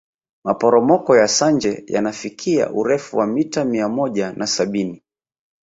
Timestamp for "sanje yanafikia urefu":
1.27-3.17